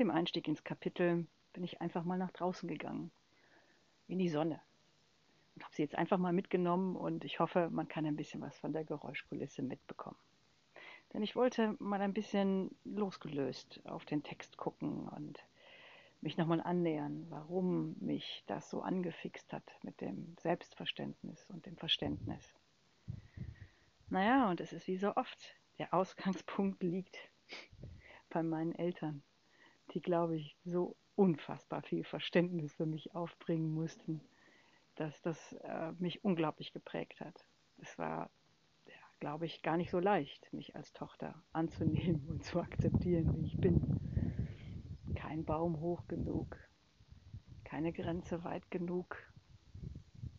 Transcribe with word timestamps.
dem 0.00 0.10
Einstieg 0.10 0.48
ins 0.48 0.64
Kapitel 0.64 1.26
bin 1.52 1.64
ich 1.64 1.80
einfach 1.80 2.04
mal 2.04 2.18
nach 2.18 2.30
draußen 2.32 2.68
gegangen, 2.68 3.10
in 4.08 4.18
die 4.18 4.28
Sonne. 4.28 4.60
Und 5.54 5.64
habe 5.64 5.74
sie 5.74 5.82
jetzt 5.82 5.96
einfach 5.96 6.18
mal 6.18 6.32
mitgenommen 6.32 6.96
und 6.96 7.24
ich 7.24 7.40
hoffe, 7.40 7.68
man 7.70 7.88
kann 7.88 8.06
ein 8.06 8.16
bisschen 8.16 8.40
was 8.40 8.56
von 8.58 8.72
der 8.72 8.84
Geräuschkulisse 8.84 9.62
mitbekommen. 9.62 10.16
Denn 11.12 11.22
ich 11.22 11.36
wollte 11.36 11.76
mal 11.78 12.00
ein 12.00 12.14
bisschen 12.14 12.74
losgelöst 12.84 13.80
auf 13.84 14.06
den 14.06 14.22
Text 14.22 14.56
gucken 14.56 15.08
und 15.08 15.38
mich 16.22 16.38
nochmal 16.38 16.60
annähern, 16.60 17.26
warum 17.28 17.96
mich 17.98 18.44
das 18.46 18.70
so 18.70 18.80
angefixt 18.80 19.52
hat 19.52 19.64
mit 19.82 20.00
dem 20.00 20.36
Selbstverständnis 20.40 21.44
und 21.50 21.66
dem 21.66 21.76
Verständnis. 21.76 22.54
Naja, 24.08 24.48
und 24.48 24.60
es 24.60 24.72
ist 24.72 24.86
wie 24.86 24.96
so 24.96 25.16
oft, 25.16 25.56
der 25.78 25.92
Ausgangspunkt 25.92 26.82
liegt 26.82 27.18
bei 28.30 28.42
meinen 28.42 28.74
Eltern, 28.74 29.22
die, 29.94 30.00
glaube 30.02 30.36
ich, 30.36 30.56
so 30.64 30.96
unfassbar 31.14 31.82
viel 31.82 32.04
Verständnis 32.04 32.74
für 32.74 32.86
mich 32.86 33.14
aufbringen 33.14 33.72
mussten, 33.72 34.20
dass 34.96 35.20
das 35.22 35.52
äh, 35.64 35.92
mich 35.98 36.24
unglaublich 36.24 36.72
geprägt 36.72 37.20
hat. 37.20 37.44
Es 37.78 37.98
war, 37.98 38.30
ja, 38.86 38.94
glaube 39.20 39.46
ich, 39.46 39.62
gar 39.62 39.76
nicht 39.76 39.90
so 39.90 39.98
leicht, 39.98 40.52
mich 40.52 40.74
als 40.76 40.92
Tochter 40.92 41.42
anzunehmen 41.52 42.26
und 42.30 42.44
zu 42.44 42.60
akzeptieren, 42.60 43.32
wie 43.34 43.46
ich 43.46 43.58
bin. 43.58 43.84
Kein 45.14 45.44
Baum 45.44 45.80
hoch 45.80 46.06
genug, 46.08 46.56
keine 47.64 47.92
Grenze 47.92 48.44
weit 48.44 48.70
genug. 48.70 49.16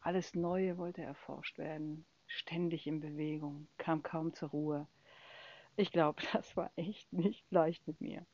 Alles 0.02 0.36
Neue 0.36 0.78
wollte 0.78 1.02
erforscht 1.02 1.58
werden, 1.58 2.06
ständig 2.28 2.88
in 2.88 3.00
Bewegung, 3.00 3.68
kam 3.78 4.04
kaum 4.04 4.34
zur 4.34 4.50
Ruhe. 4.50 4.88
Ich 5.76 5.92
glaube, 5.92 6.22
das 6.34 6.56
war 6.58 6.72
echt 6.76 7.12
nicht 7.14 7.50
leicht 7.52 7.88
mit 7.88 8.02
mir. 8.02 8.26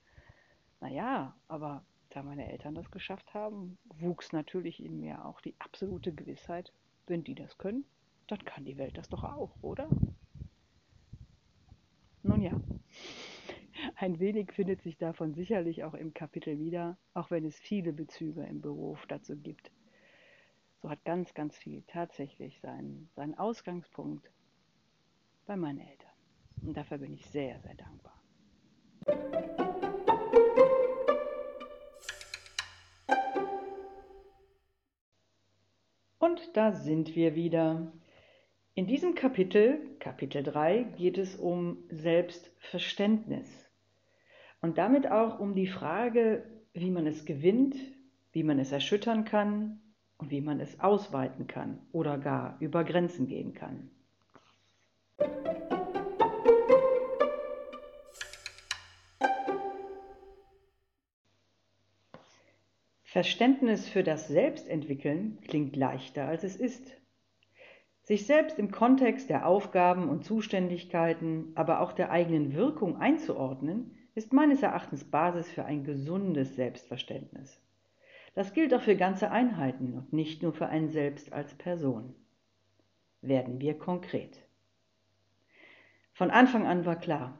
Naja, 0.81 1.35
aber 1.47 1.83
da 2.09 2.23
meine 2.23 2.49
Eltern 2.51 2.75
das 2.75 2.89
geschafft 2.91 3.33
haben, 3.33 3.77
wuchs 3.99 4.31
natürlich 4.31 4.83
in 4.83 4.99
mir 4.99 5.25
auch 5.25 5.41
die 5.41 5.55
absolute 5.59 6.13
Gewissheit, 6.13 6.71
wenn 7.07 7.23
die 7.23 7.35
das 7.35 7.57
können, 7.57 7.85
dann 8.27 8.43
kann 8.45 8.65
die 8.65 8.77
Welt 8.77 8.97
das 8.97 9.09
doch 9.09 9.23
auch, 9.23 9.51
oder? 9.61 9.89
Nun 12.23 12.41
ja, 12.41 12.59
ein 13.95 14.19
wenig 14.19 14.51
findet 14.51 14.81
sich 14.81 14.97
davon 14.97 15.33
sicherlich 15.33 15.83
auch 15.83 15.93
im 15.93 16.13
Kapitel 16.13 16.59
wieder, 16.59 16.97
auch 17.13 17.31
wenn 17.31 17.45
es 17.45 17.57
viele 17.57 17.93
Bezüge 17.93 18.43
im 18.43 18.61
Beruf 18.61 19.05
dazu 19.07 19.35
gibt. 19.35 19.71
So 20.81 20.89
hat 20.89 21.03
ganz, 21.03 21.33
ganz 21.33 21.57
viel 21.57 21.83
tatsächlich 21.87 22.59
seinen, 22.61 23.09
seinen 23.15 23.35
Ausgangspunkt 23.35 24.29
bei 25.45 25.57
meinen 25.57 25.79
Eltern. 25.79 26.11
Und 26.61 26.77
dafür 26.77 26.97
bin 26.99 27.13
ich 27.13 27.25
sehr, 27.25 27.59
sehr 27.61 27.75
dankbar. 27.75 28.21
Und 36.19 36.57
da 36.57 36.73
sind 36.73 37.15
wir 37.15 37.33
wieder. 37.35 37.93
In 38.75 38.87
diesem 38.87 39.15
Kapitel, 39.15 39.79
Kapitel 39.99 40.43
3, 40.43 40.83
geht 40.97 41.17
es 41.17 41.37
um 41.37 41.77
Selbstverständnis 41.89 43.69
und 44.61 44.77
damit 44.77 45.09
auch 45.09 45.39
um 45.39 45.55
die 45.55 45.67
Frage, 45.67 46.43
wie 46.73 46.91
man 46.91 47.07
es 47.07 47.25
gewinnt, 47.25 47.75
wie 48.33 48.43
man 48.43 48.59
es 48.59 48.73
erschüttern 48.73 49.23
kann 49.23 49.79
und 50.17 50.29
wie 50.29 50.41
man 50.41 50.59
es 50.59 50.79
ausweiten 50.81 51.47
kann 51.47 51.79
oder 51.93 52.17
gar 52.17 52.57
über 52.59 52.83
Grenzen 52.83 53.27
gehen 53.27 53.53
kann. 53.53 53.89
Verständnis 63.19 63.89
für 63.89 64.01
das 64.01 64.29
Selbstentwickeln 64.29 65.39
klingt 65.41 65.75
leichter, 65.75 66.25
als 66.29 66.45
es 66.45 66.55
ist. 66.55 66.95
Sich 68.01 68.25
selbst 68.25 68.57
im 68.57 68.71
Kontext 68.71 69.29
der 69.29 69.45
Aufgaben 69.45 70.07
und 70.07 70.23
Zuständigkeiten, 70.23 71.51
aber 71.55 71.81
auch 71.81 71.91
der 71.91 72.11
eigenen 72.11 72.53
Wirkung 72.53 72.95
einzuordnen, 72.95 73.97
ist 74.15 74.31
meines 74.31 74.63
Erachtens 74.63 75.03
Basis 75.03 75.51
für 75.51 75.65
ein 75.65 75.83
gesundes 75.83 76.55
Selbstverständnis. 76.55 77.61
Das 78.35 78.53
gilt 78.53 78.73
auch 78.73 78.83
für 78.83 78.95
ganze 78.95 79.31
Einheiten 79.31 79.95
und 79.95 80.13
nicht 80.13 80.41
nur 80.41 80.53
für 80.53 80.67
einen 80.67 80.87
selbst 80.87 81.33
als 81.33 81.53
Person. 81.55 82.15
Werden 83.19 83.59
wir 83.59 83.77
konkret. 83.77 84.47
Von 86.13 86.31
Anfang 86.31 86.65
an 86.65 86.85
war 86.85 86.95
klar, 86.95 87.37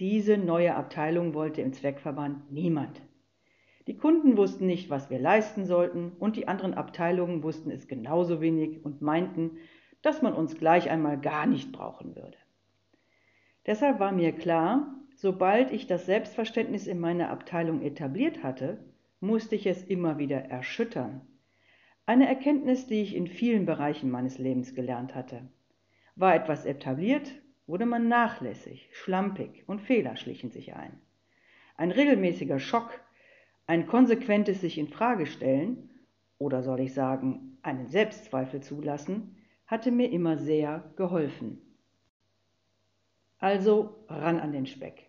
diese 0.00 0.36
neue 0.38 0.74
Abteilung 0.74 1.34
wollte 1.34 1.62
im 1.62 1.72
Zweckverband 1.72 2.50
niemand. 2.50 3.00
Die 3.90 3.96
Kunden 3.96 4.36
wussten 4.36 4.66
nicht, 4.66 4.88
was 4.88 5.10
wir 5.10 5.18
leisten 5.18 5.64
sollten, 5.64 6.12
und 6.20 6.36
die 6.36 6.46
anderen 6.46 6.74
Abteilungen 6.74 7.42
wussten 7.42 7.72
es 7.72 7.88
genauso 7.88 8.40
wenig 8.40 8.84
und 8.84 9.02
meinten, 9.02 9.58
dass 10.00 10.22
man 10.22 10.32
uns 10.32 10.56
gleich 10.56 10.88
einmal 10.88 11.18
gar 11.18 11.44
nicht 11.44 11.72
brauchen 11.72 12.14
würde. 12.14 12.38
Deshalb 13.66 13.98
war 13.98 14.12
mir 14.12 14.30
klar, 14.30 14.94
sobald 15.16 15.72
ich 15.72 15.88
das 15.88 16.06
Selbstverständnis 16.06 16.86
in 16.86 17.00
meiner 17.00 17.30
Abteilung 17.30 17.82
etabliert 17.82 18.44
hatte, 18.44 18.78
musste 19.18 19.56
ich 19.56 19.66
es 19.66 19.82
immer 19.82 20.18
wieder 20.18 20.38
erschüttern. 20.38 21.22
Eine 22.06 22.28
Erkenntnis, 22.28 22.86
die 22.86 23.02
ich 23.02 23.16
in 23.16 23.26
vielen 23.26 23.66
Bereichen 23.66 24.08
meines 24.08 24.38
Lebens 24.38 24.76
gelernt 24.76 25.16
hatte. 25.16 25.48
War 26.14 26.36
etwas 26.36 26.64
etabliert, 26.64 27.32
wurde 27.66 27.86
man 27.86 28.06
nachlässig, 28.06 28.88
schlampig 28.92 29.64
und 29.66 29.80
Fehler 29.80 30.14
schlichen 30.14 30.52
sich 30.52 30.76
ein. 30.76 30.92
Ein 31.76 31.90
regelmäßiger 31.90 32.60
Schock 32.60 33.00
ein 33.70 33.86
konsequentes 33.86 34.60
sich 34.60 34.78
in 34.78 34.88
Frage 34.88 35.26
stellen, 35.26 35.90
oder 36.38 36.64
soll 36.64 36.80
ich 36.80 36.92
sagen, 36.92 37.56
einen 37.62 37.86
Selbstzweifel 37.86 38.60
zulassen, 38.64 39.36
hatte 39.64 39.92
mir 39.92 40.10
immer 40.10 40.38
sehr 40.38 40.92
geholfen. 40.96 41.60
Also 43.38 44.04
ran 44.08 44.40
an 44.40 44.50
den 44.50 44.66
Speck. 44.66 45.08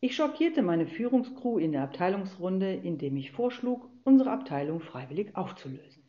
Ich 0.00 0.16
schockierte 0.16 0.62
meine 0.62 0.88
Führungskrew 0.88 1.58
in 1.58 1.70
der 1.70 1.84
Abteilungsrunde, 1.84 2.74
indem 2.74 3.16
ich 3.16 3.30
vorschlug, 3.30 3.88
unsere 4.02 4.32
Abteilung 4.32 4.80
freiwillig 4.80 5.36
aufzulösen. 5.36 6.02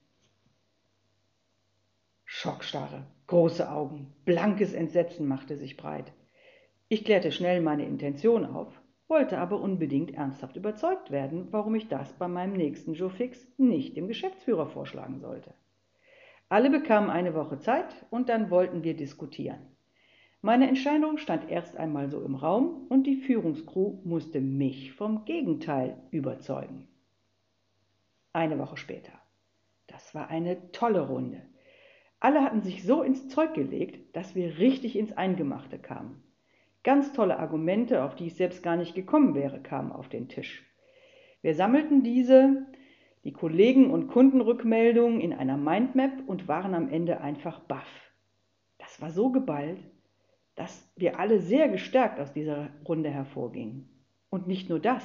Schockstarre, 2.25 3.05
große 3.27 3.71
Augen, 3.71 4.15
blankes 4.25 4.73
Entsetzen 4.73 5.27
machte 5.27 5.55
sich 5.57 5.77
breit. 5.77 6.11
Ich 6.89 7.05
klärte 7.05 7.31
schnell 7.31 7.61
meine 7.61 7.85
Intention 7.85 8.45
auf, 8.47 8.73
wollte 9.07 9.37
aber 9.37 9.61
unbedingt 9.61 10.13
ernsthaft 10.13 10.55
überzeugt 10.55 11.11
werden, 11.11 11.47
warum 11.51 11.75
ich 11.75 11.87
das 11.87 12.13
bei 12.13 12.27
meinem 12.27 12.53
nächsten 12.53 12.93
Joe 12.93 13.09
Fix 13.09 13.47
nicht 13.57 13.95
dem 13.95 14.07
Geschäftsführer 14.07 14.67
vorschlagen 14.67 15.19
sollte. 15.19 15.53
Alle 16.49 16.69
bekamen 16.69 17.09
eine 17.09 17.33
Woche 17.33 17.59
Zeit 17.59 18.05
und 18.09 18.29
dann 18.29 18.49
wollten 18.49 18.83
wir 18.83 18.95
diskutieren. 18.95 19.59
Meine 20.41 20.67
Entscheidung 20.67 21.17
stand 21.17 21.49
erst 21.49 21.77
einmal 21.77 22.09
so 22.09 22.21
im 22.21 22.35
Raum 22.35 22.85
und 22.89 23.07
die 23.07 23.17
Führungskrew 23.17 23.99
musste 24.03 24.39
mich 24.39 24.93
vom 24.93 25.25
Gegenteil 25.25 25.97
überzeugen. 26.11 26.87
Eine 28.33 28.59
Woche 28.59 28.77
später. 28.77 29.13
Das 29.87 30.13
war 30.13 30.29
eine 30.29 30.71
tolle 30.71 31.01
Runde. 31.07 31.41
Alle 32.19 32.43
hatten 32.43 32.61
sich 32.61 32.83
so 32.83 33.03
ins 33.03 33.27
Zeug 33.29 33.53
gelegt, 33.53 34.15
dass 34.15 34.35
wir 34.35 34.57
richtig 34.57 34.95
ins 34.95 35.11
Eingemachte 35.13 35.79
kamen. 35.79 36.23
Ganz 36.87 37.11
tolle 37.11 37.37
Argumente, 37.37 38.01
auf 38.01 38.15
die 38.15 38.27
ich 38.27 38.35
selbst 38.35 38.63
gar 38.63 38.77
nicht 38.77 38.95
gekommen 38.95 39.35
wäre, 39.35 39.59
kamen 39.59 39.91
auf 39.91 40.07
den 40.07 40.29
Tisch. 40.29 40.63
Wir 41.41 41.53
sammelten 41.53 42.01
diese, 42.01 42.65
die 43.25 43.33
Kollegen- 43.33 43.91
und 43.91 44.07
Kundenrückmeldungen 44.07 45.19
in 45.19 45.33
einer 45.33 45.57
Mindmap 45.57 46.13
und 46.27 46.47
waren 46.47 46.73
am 46.73 46.87
Ende 46.87 47.19
einfach 47.19 47.59
baff. 47.59 48.13
Das 48.77 49.01
war 49.01 49.11
so 49.11 49.33
geballt, 49.33 49.83
dass 50.55 50.89
wir 50.95 51.19
alle 51.19 51.39
sehr 51.39 51.67
gestärkt 51.67 52.21
aus 52.21 52.31
dieser 52.31 52.69
Runde 52.87 53.09
hervorgingen. 53.09 53.89
Und 54.29 54.47
nicht 54.47 54.69
nur 54.69 54.79
das. 54.79 55.03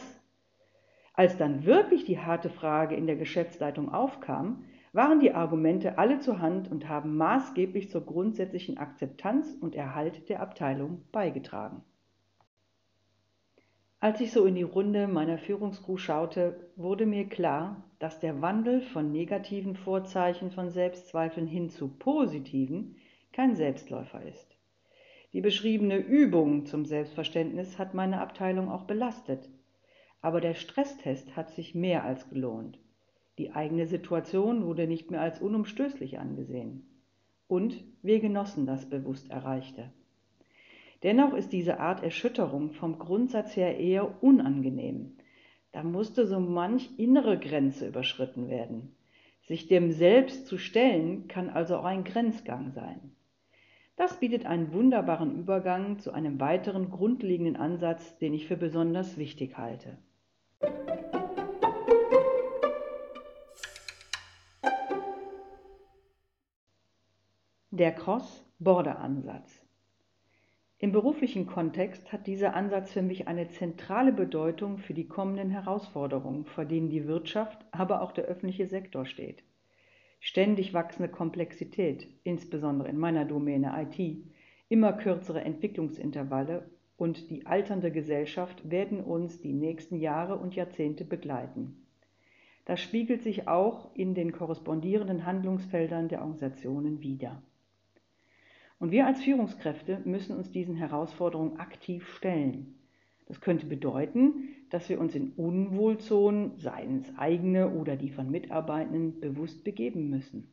Als 1.14 1.36
dann 1.36 1.64
wirklich 1.64 2.04
die 2.04 2.20
harte 2.20 2.48
Frage 2.48 2.94
in 2.94 3.08
der 3.08 3.16
Geschäftsleitung 3.16 3.92
aufkam, 3.92 4.66
waren 4.92 5.20
die 5.20 5.32
Argumente 5.32 5.98
alle 5.98 6.20
zur 6.20 6.40
Hand 6.40 6.70
und 6.70 6.88
haben 6.88 7.16
maßgeblich 7.16 7.90
zur 7.90 8.04
grundsätzlichen 8.04 8.76
Akzeptanz 8.76 9.56
und 9.60 9.74
Erhalt 9.74 10.28
der 10.28 10.40
Abteilung 10.40 11.04
beigetragen. 11.12 11.82
Als 14.00 14.20
ich 14.20 14.32
so 14.32 14.44
in 14.44 14.56
die 14.56 14.64
Runde 14.64 15.06
meiner 15.06 15.38
Führungskrew 15.38 15.96
schaute, 15.96 16.70
wurde 16.76 17.06
mir 17.06 17.28
klar, 17.28 17.84
dass 18.00 18.18
der 18.18 18.42
Wandel 18.42 18.82
von 18.82 19.12
negativen 19.12 19.76
Vorzeichen 19.76 20.50
von 20.50 20.70
Selbstzweifeln 20.70 21.46
hin 21.46 21.70
zu 21.70 21.86
positiven 21.88 22.96
kein 23.32 23.54
Selbstläufer 23.54 24.20
ist. 24.22 24.58
Die 25.32 25.40
beschriebene 25.40 25.96
Übung 25.96 26.66
zum 26.66 26.84
Selbstverständnis 26.84 27.78
hat 27.78 27.94
meine 27.94 28.20
Abteilung 28.20 28.68
auch 28.68 28.84
belastet, 28.84 29.48
aber 30.20 30.40
der 30.40 30.54
Stresstest 30.54 31.36
hat 31.36 31.50
sich 31.50 31.74
mehr 31.74 32.04
als 32.04 32.28
gelohnt. 32.28 32.78
Die 33.38 33.52
eigene 33.52 33.86
Situation 33.86 34.66
wurde 34.66 34.86
nicht 34.86 35.10
mehr 35.10 35.20
als 35.20 35.40
unumstößlich 35.40 36.18
angesehen. 36.18 36.86
Und 37.48 37.82
wir 38.02 38.20
genossen 38.20 38.66
das 38.66 38.88
bewusst 38.88 39.30
Erreichte. 39.30 39.90
Dennoch 41.02 41.34
ist 41.34 41.52
diese 41.52 41.80
Art 41.80 42.02
Erschütterung 42.02 42.70
vom 42.72 42.98
Grundsatz 42.98 43.56
her 43.56 43.78
eher 43.78 44.22
unangenehm, 44.22 45.16
Da 45.72 45.82
musste 45.82 46.26
so 46.26 46.38
manch 46.38 46.90
innere 46.98 47.38
Grenze 47.38 47.88
überschritten 47.88 48.48
werden. 48.48 48.94
Sich 49.40 49.66
dem 49.66 49.90
Selbst 49.90 50.46
zu 50.46 50.58
stellen, 50.58 51.26
kann 51.26 51.50
also 51.50 51.78
auch 51.78 51.84
ein 51.84 52.04
Grenzgang 52.04 52.70
sein. 52.72 53.12
Das 53.96 54.20
bietet 54.20 54.46
einen 54.46 54.72
wunderbaren 54.72 55.38
Übergang 55.38 55.98
zu 55.98 56.12
einem 56.12 56.38
weiteren 56.40 56.90
grundlegenden 56.90 57.56
Ansatz, 57.56 58.18
den 58.18 58.34
ich 58.34 58.46
für 58.46 58.56
besonders 58.56 59.16
wichtig 59.16 59.58
halte. 59.58 59.98
Der 67.74 67.92
Cross-Border-Ansatz. 67.92 69.64
Im 70.78 70.92
beruflichen 70.92 71.46
Kontext 71.46 72.12
hat 72.12 72.26
dieser 72.26 72.54
Ansatz 72.54 72.92
für 72.92 73.00
mich 73.00 73.28
eine 73.28 73.48
zentrale 73.48 74.12
Bedeutung 74.12 74.76
für 74.76 74.92
die 74.92 75.08
kommenden 75.08 75.48
Herausforderungen, 75.48 76.44
vor 76.44 76.66
denen 76.66 76.90
die 76.90 77.06
Wirtschaft, 77.06 77.64
aber 77.70 78.02
auch 78.02 78.12
der 78.12 78.24
öffentliche 78.24 78.66
Sektor 78.66 79.06
steht. 79.06 79.42
Ständig 80.20 80.74
wachsende 80.74 81.08
Komplexität, 81.10 82.08
insbesondere 82.24 82.90
in 82.90 82.98
meiner 82.98 83.24
Domäne 83.24 83.72
IT, 83.74 84.18
immer 84.68 84.92
kürzere 84.92 85.40
Entwicklungsintervalle 85.40 86.68
und 86.98 87.30
die 87.30 87.46
alternde 87.46 87.90
Gesellschaft 87.90 88.70
werden 88.70 89.00
uns 89.00 89.40
die 89.40 89.54
nächsten 89.54 89.96
Jahre 89.96 90.36
und 90.36 90.54
Jahrzehnte 90.54 91.06
begleiten. 91.06 91.86
Das 92.66 92.80
spiegelt 92.82 93.22
sich 93.22 93.48
auch 93.48 93.94
in 93.94 94.14
den 94.14 94.32
korrespondierenden 94.32 95.24
Handlungsfeldern 95.24 96.08
der 96.08 96.20
Organisationen 96.20 97.00
wider. 97.00 97.42
Und 98.82 98.90
wir 98.90 99.06
als 99.06 99.22
Führungskräfte 99.22 100.00
müssen 100.04 100.36
uns 100.36 100.50
diesen 100.50 100.74
Herausforderungen 100.74 101.60
aktiv 101.60 102.04
stellen. 102.16 102.74
Das 103.26 103.40
könnte 103.40 103.64
bedeuten, 103.64 104.48
dass 104.70 104.88
wir 104.88 104.98
uns 104.98 105.14
in 105.14 105.30
Unwohlzonen, 105.36 106.58
seien 106.58 106.98
es 106.98 107.16
eigene 107.16 107.70
oder 107.74 107.94
die 107.94 108.10
von 108.10 108.28
Mitarbeitenden, 108.28 109.20
bewusst 109.20 109.62
begeben 109.62 110.10
müssen. 110.10 110.48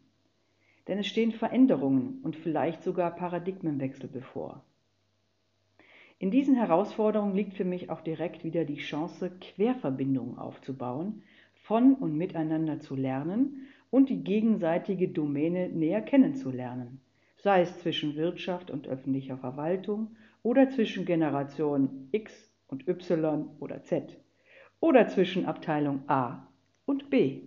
Denn 0.88 1.00
es 1.00 1.08
stehen 1.08 1.31
Veränderungen 1.31 2.20
und 2.22 2.36
vielleicht 2.36 2.84
sogar 2.84 3.16
Paradigmenwechsel 3.16 4.08
bevor. 4.08 4.64
In 6.20 6.30
diesen 6.30 6.54
Herausforderungen 6.54 7.34
liegt 7.34 7.56
für 7.56 7.66
mich 7.66 7.90
auch 7.90 8.02
direkt 8.02 8.44
wieder 8.44 8.64
die 8.64 8.78
Chance, 8.78 9.31
Querverbindungen 9.42 10.38
aufzubauen, 10.38 11.24
von 11.64 11.96
und 11.96 12.16
miteinander 12.16 12.80
zu 12.80 12.96
lernen 12.96 13.66
und 13.90 14.10
die 14.10 14.24
gegenseitige 14.24 15.08
Domäne 15.08 15.70
näher 15.70 16.04
kennenzulernen 16.04 17.02
sei 17.42 17.62
es 17.62 17.80
zwischen 17.80 18.16
Wirtschaft 18.16 18.70
und 18.70 18.88
öffentlicher 18.88 19.38
Verwaltung 19.38 20.16
oder 20.44 20.70
zwischen 20.70 21.06
Generation 21.06 22.10
X 22.12 22.52
und 22.68 22.88
Y 22.88 23.50
oder 23.60 23.82
Z 23.84 24.18
oder 24.80 25.08
zwischen 25.08 25.46
Abteilung 25.46 26.04
A 26.08 26.48
und 26.86 27.10
B. 27.10 27.44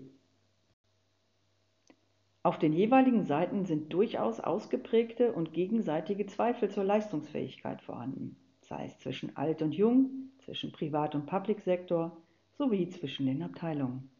Auf 2.42 2.58
den 2.58 2.72
jeweiligen 2.72 3.24
Seiten 3.24 3.66
sind 3.66 3.92
durchaus 3.92 4.40
ausgeprägte 4.40 5.32
und 5.32 5.52
gegenseitige 5.52 6.26
Zweifel 6.26 6.70
zur 6.70 6.84
Leistungsfähigkeit 6.84 7.80
vorhanden, 7.82 8.36
sei 8.60 8.86
es 8.86 8.98
zwischen 8.98 9.36
alt 9.36 9.62
und 9.62 9.72
jung, 9.72 10.30
zwischen 10.38 10.72
Privat- 10.72 11.14
und 11.14 11.26
Public-Sektor 11.26 12.16
sowie 12.58 12.88
zwischen 12.88 13.26
den 13.26 13.42
Abteilungen. 13.42 14.10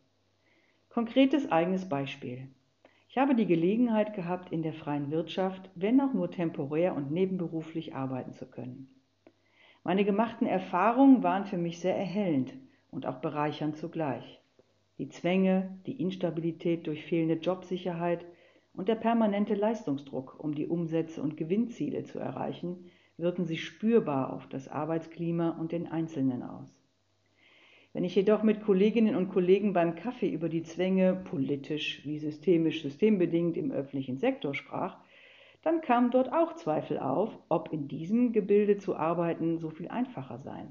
Konkretes 0.88 1.50
eigenes 1.50 1.88
Beispiel. 1.88 2.48
Ich 3.14 3.18
habe 3.18 3.34
die 3.34 3.44
Gelegenheit 3.44 4.14
gehabt, 4.14 4.52
in 4.52 4.62
der 4.62 4.72
freien 4.72 5.10
Wirtschaft, 5.10 5.70
wenn 5.74 6.00
auch 6.00 6.14
nur 6.14 6.30
temporär 6.30 6.96
und 6.96 7.10
nebenberuflich 7.10 7.94
arbeiten 7.94 8.32
zu 8.32 8.46
können. 8.46 8.88
Meine 9.84 10.06
gemachten 10.06 10.46
Erfahrungen 10.46 11.22
waren 11.22 11.44
für 11.44 11.58
mich 11.58 11.78
sehr 11.78 11.94
erhellend 11.94 12.54
und 12.90 13.04
auch 13.04 13.20
bereichernd 13.20 13.76
zugleich. 13.76 14.40
Die 14.96 15.10
Zwänge, 15.10 15.78
die 15.84 16.00
Instabilität 16.00 16.86
durch 16.86 17.04
fehlende 17.04 17.34
Jobsicherheit 17.34 18.24
und 18.72 18.88
der 18.88 18.94
permanente 18.94 19.56
Leistungsdruck, 19.56 20.42
um 20.42 20.54
die 20.54 20.66
Umsätze 20.66 21.20
und 21.20 21.36
Gewinnziele 21.36 22.04
zu 22.04 22.18
erreichen, 22.18 22.90
wirken 23.18 23.44
sich 23.44 23.62
spürbar 23.62 24.32
auf 24.32 24.48
das 24.48 24.68
Arbeitsklima 24.68 25.50
und 25.50 25.72
den 25.72 25.86
Einzelnen 25.86 26.42
aus. 26.42 26.81
Wenn 27.94 28.04
ich 28.04 28.14
jedoch 28.14 28.42
mit 28.42 28.62
Kolleginnen 28.62 29.16
und 29.16 29.28
Kollegen 29.28 29.74
beim 29.74 29.96
Kaffee 29.96 30.30
über 30.30 30.48
die 30.48 30.62
Zwänge 30.62 31.14
politisch 31.14 32.00
wie 32.06 32.18
systemisch 32.18 32.82
systembedingt 32.82 33.58
im 33.58 33.70
öffentlichen 33.70 34.16
Sektor 34.16 34.54
sprach, 34.54 34.98
dann 35.62 35.82
kamen 35.82 36.10
dort 36.10 36.32
auch 36.32 36.54
Zweifel 36.54 36.98
auf, 36.98 37.38
ob 37.50 37.72
in 37.72 37.88
diesem 37.88 38.32
Gebilde 38.32 38.78
zu 38.78 38.96
arbeiten 38.96 39.58
so 39.58 39.68
viel 39.68 39.88
einfacher 39.88 40.38
sei. 40.38 40.66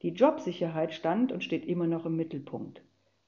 Die 0.00 0.10
Jobsicherheit 0.10 0.92
stand 0.92 1.32
und 1.32 1.44
steht 1.44 1.66
immer 1.66 1.86
noch 1.86 2.06
im 2.06 2.16
Mittelpunkt, 2.16 2.82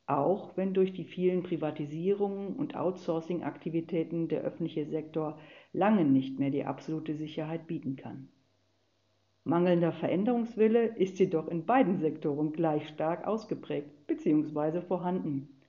auch 0.06 0.56
wenn 0.56 0.73
durch 0.73 0.93
die 0.93 1.05
vielen 1.05 1.43
Privatisierungen 1.43 2.56
und 2.56 2.75
Outsourcing-Aktivitäten 2.75 4.29
der 4.29 4.41
öffentliche 4.41 4.87
Sektor 4.87 5.38
lange 5.73 6.05
nicht 6.05 6.38
mehr 6.38 6.50
die 6.50 6.64
absolute 6.64 7.17
Sicherheit 7.17 7.67
bieten 7.67 7.97
kann. 7.97 8.29
Mangelnder 9.46 9.93
Veränderungswille 9.93 10.87
ist 10.96 11.20
jedoch 11.20 11.46
in 11.46 11.66
beiden 11.66 11.98
Sektoren 11.98 12.52
gleich 12.52 12.88
stark 12.88 13.28
ausgeprägt 13.28 14.08
bzw. 14.08 14.81
vorhanden. 14.81 15.60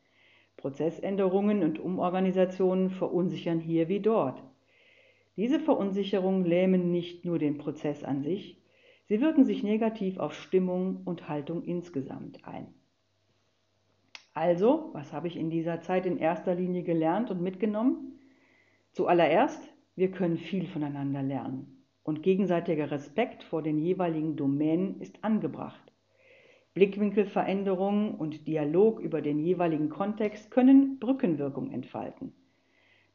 Prozessänderungen 0.58 1.62
und 1.62 1.78
Umorganisationen 1.78 2.90
verunsichern 2.90 3.60
hier 3.60 3.88
wie 3.88 4.00
dort. 4.00 4.42
Diese 5.36 5.60
Verunsicherungen 5.60 6.44
lähmen 6.44 6.92
nicht 6.92 7.24
nur 7.24 7.38
den 7.38 7.60
Prozess 7.60 8.04
an 8.04 8.24
sich, 8.24 8.60
sie 9.06 9.22
wirken 9.22 9.46
sich 9.46 9.62
negativ 9.62 10.18
auf 10.18 10.34
Stimmung 10.34 11.02
und 11.06 11.30
Haltung 11.30 11.62
insgesamt 11.62 12.46
ein. 12.46 12.74
Also, 14.34 14.90
was 14.94 15.14
habe 15.14 15.28
ich 15.28 15.38
in 15.38 15.52
dieser 15.52 15.82
Zeit 15.82 16.08
in 16.08 16.18
erster 16.18 16.56
Linie 16.56 16.82
gelernt 16.82 17.30
und 17.30 17.44
mitgenommen? 17.44 18.18
Zuallererst, 18.94 19.62
wir 19.96 20.10
können 20.10 20.40
viel 20.40 20.66
voneinander 20.66 21.22
lernen 21.22 21.77
und 22.08 22.24
gegenseitiger 22.24 22.90
Respekt 22.90 23.44
vor 23.44 23.62
den 23.62 23.78
jeweiligen 23.78 24.38
Domänen 24.38 25.02
ist 25.02 25.26
angebracht. 25.26 25.92
Blickwinkelveränderungen 26.74 28.16
und 28.16 28.48
Dialog 28.48 29.02
über 29.02 29.22
den 29.22 29.40
jeweiligen 29.40 29.90
Kontext 29.90 30.50
können 30.50 31.00
Brückenwirkung 31.00 31.70
entfalten. 31.70 32.32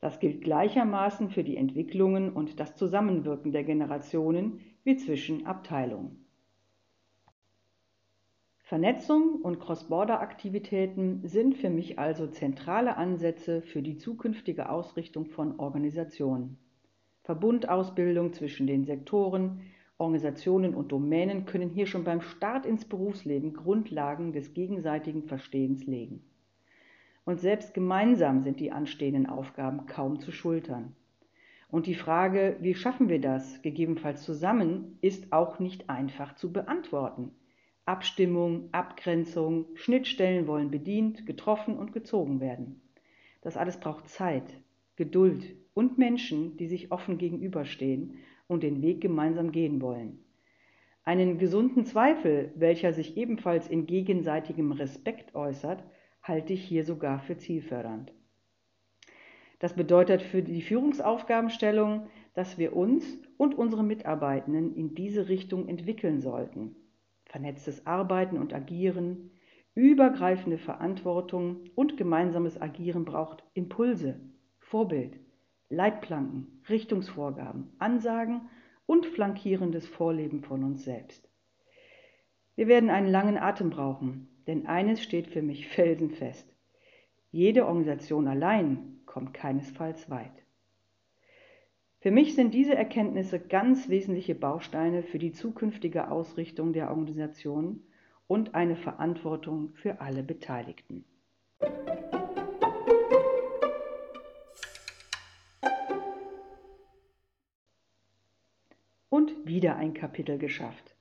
Das 0.00 0.20
gilt 0.20 0.42
gleichermaßen 0.42 1.30
für 1.30 1.42
die 1.42 1.56
Entwicklungen 1.56 2.34
und 2.34 2.60
das 2.60 2.76
Zusammenwirken 2.76 3.50
der 3.50 3.64
Generationen 3.64 4.60
wie 4.84 4.96
zwischen 4.98 5.46
Abteilungen. 5.46 6.26
Vernetzung 8.58 9.36
und 9.36 9.58
Cross-Border-Aktivitäten 9.58 11.26
sind 11.26 11.56
für 11.56 11.70
mich 11.70 11.98
also 11.98 12.26
zentrale 12.26 12.98
Ansätze 12.98 13.62
für 13.62 13.80
die 13.80 13.96
zukünftige 13.96 14.68
Ausrichtung 14.68 15.24
von 15.24 15.58
Organisationen. 15.58 16.58
Verbundausbildung 17.24 18.32
zwischen 18.32 18.66
den 18.66 18.84
Sektoren, 18.84 19.60
Organisationen 19.96 20.74
und 20.74 20.90
Domänen 20.90 21.44
können 21.44 21.70
hier 21.70 21.86
schon 21.86 22.02
beim 22.02 22.20
Start 22.20 22.66
ins 22.66 22.84
Berufsleben 22.84 23.52
Grundlagen 23.52 24.32
des 24.32 24.52
gegenseitigen 24.52 25.22
Verstehens 25.22 25.86
legen. 25.86 26.24
Und 27.24 27.38
selbst 27.38 27.72
gemeinsam 27.74 28.42
sind 28.42 28.58
die 28.58 28.72
anstehenden 28.72 29.26
Aufgaben 29.26 29.86
kaum 29.86 30.18
zu 30.18 30.32
schultern. 30.32 30.96
Und 31.68 31.86
die 31.86 31.94
Frage, 31.94 32.56
wie 32.60 32.74
schaffen 32.74 33.08
wir 33.08 33.20
das, 33.20 33.62
gegebenenfalls 33.62 34.24
zusammen, 34.24 34.98
ist 35.00 35.32
auch 35.32 35.60
nicht 35.60 35.88
einfach 35.88 36.34
zu 36.34 36.52
beantworten. 36.52 37.30
Abstimmung, 37.86 38.68
Abgrenzung, 38.72 39.66
Schnittstellen 39.74 40.48
wollen 40.48 40.70
bedient, 40.70 41.26
getroffen 41.26 41.78
und 41.78 41.92
gezogen 41.92 42.40
werden. 42.40 42.82
Das 43.40 43.56
alles 43.56 43.78
braucht 43.78 44.08
Zeit, 44.08 44.44
Geduld 44.96 45.61
und 45.74 45.98
Menschen, 45.98 46.56
die 46.56 46.66
sich 46.66 46.92
offen 46.92 47.18
gegenüberstehen 47.18 48.18
und 48.46 48.62
den 48.62 48.82
Weg 48.82 49.00
gemeinsam 49.00 49.52
gehen 49.52 49.80
wollen. 49.80 50.24
Einen 51.04 51.38
gesunden 51.38 51.84
Zweifel, 51.84 52.52
welcher 52.54 52.92
sich 52.92 53.16
ebenfalls 53.16 53.68
in 53.68 53.86
gegenseitigem 53.86 54.72
Respekt 54.72 55.34
äußert, 55.34 55.82
halte 56.22 56.52
ich 56.52 56.64
hier 56.64 56.84
sogar 56.84 57.20
für 57.20 57.36
zielfördernd. 57.36 58.12
Das 59.58 59.74
bedeutet 59.74 60.22
für 60.22 60.42
die 60.42 60.62
Führungsaufgabenstellung, 60.62 62.08
dass 62.34 62.58
wir 62.58 62.74
uns 62.74 63.04
und 63.36 63.56
unsere 63.56 63.84
Mitarbeitenden 63.84 64.74
in 64.74 64.94
diese 64.94 65.28
Richtung 65.28 65.68
entwickeln 65.68 66.20
sollten. 66.20 66.76
Vernetztes 67.26 67.86
Arbeiten 67.86 68.38
und 68.38 68.52
Agieren, 68.52 69.30
übergreifende 69.74 70.58
Verantwortung 70.58 71.64
und 71.74 71.96
gemeinsames 71.96 72.60
Agieren 72.60 73.04
braucht 73.04 73.42
Impulse, 73.54 74.20
Vorbild, 74.58 75.18
Leitplanken, 75.72 76.60
Richtungsvorgaben, 76.68 77.72
Ansagen 77.78 78.42
und 78.84 79.06
flankierendes 79.06 79.86
Vorleben 79.86 80.42
von 80.42 80.64
uns 80.64 80.84
selbst. 80.84 81.26
Wir 82.56 82.68
werden 82.68 82.90
einen 82.90 83.08
langen 83.08 83.38
Atem 83.38 83.70
brauchen, 83.70 84.28
denn 84.46 84.66
eines 84.66 85.02
steht 85.02 85.28
für 85.28 85.40
mich 85.40 85.68
felsenfest. 85.74 86.46
Jede 87.30 87.66
Organisation 87.66 88.28
allein 88.28 89.00
kommt 89.06 89.32
keinesfalls 89.32 90.10
weit. 90.10 90.44
Für 92.00 92.10
mich 92.10 92.34
sind 92.34 92.52
diese 92.52 92.74
Erkenntnisse 92.74 93.40
ganz 93.40 93.88
wesentliche 93.88 94.34
Bausteine 94.34 95.02
für 95.02 95.18
die 95.18 95.32
zukünftige 95.32 96.10
Ausrichtung 96.10 96.74
der 96.74 96.90
Organisation 96.90 97.80
und 98.26 98.54
eine 98.54 98.76
Verantwortung 98.76 99.72
für 99.74 100.02
alle 100.02 100.22
Beteiligten. 100.22 101.06
Wieder 109.44 109.76
ein 109.76 109.94
Kapitel 109.94 110.38
geschafft. 110.38 110.94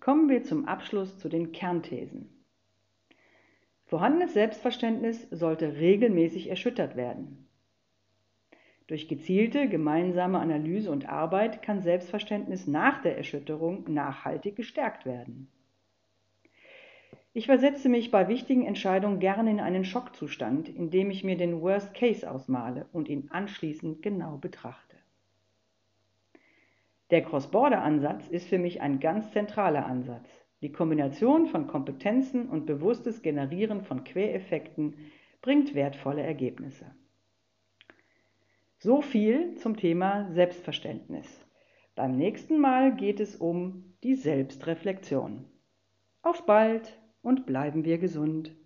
Kommen 0.00 0.28
wir 0.28 0.42
zum 0.42 0.66
Abschluss 0.66 1.18
zu 1.18 1.28
den 1.28 1.52
Kernthesen. 1.52 2.44
Vorhandenes 3.86 4.34
Selbstverständnis 4.34 5.28
sollte 5.30 5.76
regelmäßig 5.76 6.50
erschüttert 6.50 6.96
werden. 6.96 7.48
Durch 8.86 9.08
gezielte 9.08 9.68
gemeinsame 9.68 10.38
Analyse 10.38 10.90
und 10.90 11.08
Arbeit 11.08 11.62
kann 11.62 11.80
Selbstverständnis 11.80 12.66
nach 12.66 13.00
der 13.00 13.16
Erschütterung 13.16 13.84
nachhaltig 13.92 14.56
gestärkt 14.56 15.06
werden. 15.06 15.48
Ich 17.32 17.46
versetze 17.46 17.88
mich 17.88 18.10
bei 18.10 18.28
wichtigen 18.28 18.64
Entscheidungen 18.64 19.18
gerne 19.18 19.50
in 19.50 19.60
einen 19.60 19.84
Schockzustand, 19.84 20.68
indem 20.68 21.10
ich 21.10 21.24
mir 21.24 21.36
den 21.36 21.60
Worst 21.60 21.94
Case 21.94 22.30
ausmale 22.30 22.86
und 22.92 23.08
ihn 23.08 23.28
anschließend 23.30 24.02
genau 24.02 24.36
betrachte. 24.36 24.93
Der 27.14 27.22
Cross-Border-Ansatz 27.22 28.26
ist 28.26 28.48
für 28.48 28.58
mich 28.58 28.80
ein 28.80 28.98
ganz 28.98 29.30
zentraler 29.30 29.86
Ansatz. 29.86 30.28
Die 30.62 30.72
Kombination 30.72 31.46
von 31.46 31.68
Kompetenzen 31.68 32.48
und 32.48 32.66
bewusstes 32.66 33.22
Generieren 33.22 33.82
von 33.82 34.02
Quereffekten 34.02 34.96
bringt 35.40 35.76
wertvolle 35.76 36.22
Ergebnisse. 36.22 36.86
So 38.78 39.00
viel 39.00 39.54
zum 39.54 39.76
Thema 39.76 40.28
Selbstverständnis. 40.32 41.46
Beim 41.94 42.16
nächsten 42.16 42.58
Mal 42.58 42.96
geht 42.96 43.20
es 43.20 43.36
um 43.36 43.94
die 44.02 44.16
Selbstreflexion. 44.16 45.44
Auf 46.20 46.44
bald 46.46 46.98
und 47.22 47.46
bleiben 47.46 47.84
wir 47.84 47.98
gesund. 47.98 48.56